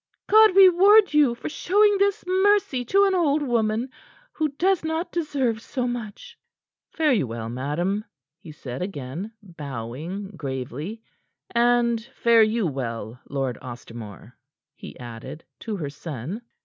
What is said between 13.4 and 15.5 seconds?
Ostermore," he added